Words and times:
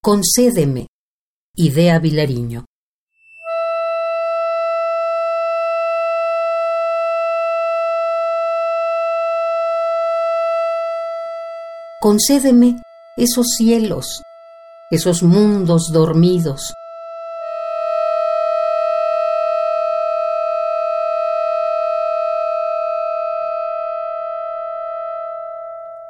Concédeme, 0.00 0.86
idea 1.56 1.98
Vilariño. 1.98 2.64
Concédeme 12.00 12.80
esos 13.16 13.48
cielos, 13.56 14.22
esos 14.88 15.24
mundos 15.24 15.90
dormidos. 15.92 16.74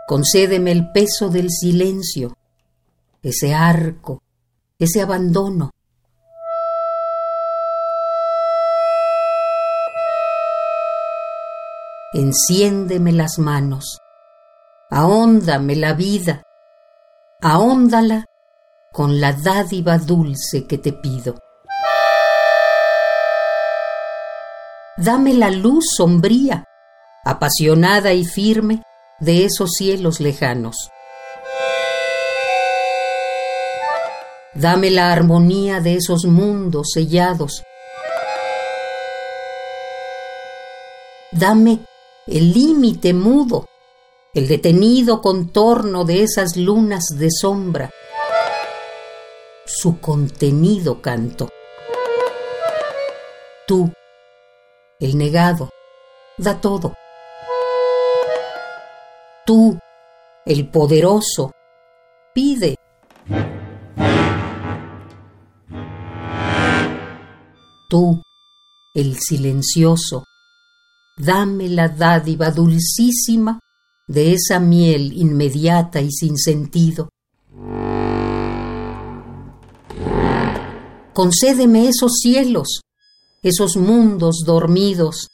Concédeme 0.04 0.72
el 0.72 0.92
peso 0.92 1.30
del 1.30 1.48
silencio, 1.50 2.36
ese 3.22 3.54
arco, 3.54 4.22
ese 4.78 5.02
abandono. 5.02 5.70
Enciéndeme 12.12 13.12
las 13.12 13.38
manos, 13.38 14.00
ahóndame 14.90 15.76
la 15.76 15.92
vida, 15.92 16.42
ahóndala 17.42 18.24
con 18.92 19.20
la 19.20 19.32
dádiva 19.32 19.98
dulce 19.98 20.66
que 20.66 20.78
te 20.78 20.92
pido. 20.92 21.38
Dame 24.96 25.34
la 25.34 25.50
luz 25.50 25.84
sombría, 25.96 26.64
apasionada 27.24 28.14
y 28.14 28.24
firme 28.24 28.82
de 29.20 29.44
esos 29.44 29.72
cielos 29.72 30.18
lejanos. 30.18 30.90
Dame 34.60 34.90
la 34.90 35.12
armonía 35.12 35.78
de 35.80 35.94
esos 35.94 36.24
mundos 36.24 36.88
sellados. 36.92 37.62
Dame 41.30 41.78
el 42.26 42.52
límite 42.52 43.14
mudo, 43.14 43.66
el 44.34 44.48
detenido 44.48 45.22
contorno 45.22 46.04
de 46.04 46.24
esas 46.24 46.56
lunas 46.56 47.04
de 47.16 47.28
sombra, 47.30 47.90
su 49.64 50.00
contenido 50.00 51.00
canto. 51.00 51.48
Tú, 53.64 53.92
el 54.98 55.16
negado, 55.16 55.70
da 56.36 56.60
todo. 56.60 56.94
Tú, 59.46 59.78
el 60.44 60.68
poderoso, 60.68 61.52
pide. 62.34 62.77
Tú, 67.90 68.20
el 68.94 69.16
silencioso, 69.18 70.24
dame 71.16 71.70
la 71.70 71.88
dádiva 71.88 72.50
dulcísima 72.50 73.60
de 74.06 74.34
esa 74.34 74.60
miel 74.60 75.14
inmediata 75.14 76.02
y 76.02 76.12
sin 76.12 76.36
sentido. 76.36 77.08
Concédeme 81.14 81.88
esos 81.88 82.12
cielos, 82.20 82.82
esos 83.42 83.78
mundos 83.78 84.42
dormidos. 84.44 85.28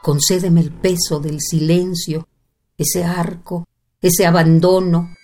Concédeme 0.00 0.62
el 0.62 0.72
peso 0.72 1.20
del 1.20 1.42
silencio 1.42 2.26
ese 2.76 3.04
arco, 3.04 3.66
ese 4.00 4.26
abandono. 4.26 5.14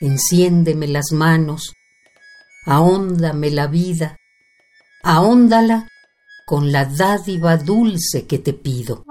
Enciéndeme 0.00 0.86
las 0.88 1.12
manos, 1.12 1.74
ahóndame 2.66 3.50
la 3.50 3.66
vida, 3.66 4.16
ahóndala 5.02 5.88
con 6.46 6.72
la 6.72 6.84
dádiva 6.86 7.56
dulce 7.56 8.26
que 8.26 8.38
te 8.38 8.52
pido. 8.52 9.04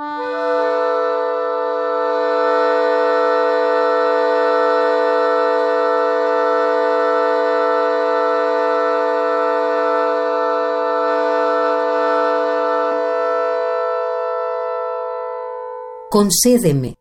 Concédeme, 16.11 16.95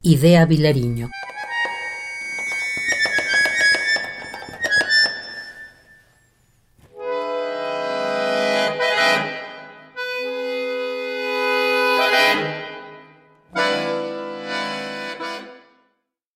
idea 0.00 0.46
Vilariño. 0.46 1.10